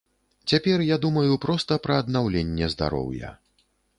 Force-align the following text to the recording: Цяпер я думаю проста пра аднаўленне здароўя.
Цяпер 0.53 0.83
я 0.85 0.97
думаю 1.03 1.33
проста 1.43 1.77
пра 1.85 1.99
аднаўленне 2.03 2.73
здароўя. 2.75 3.29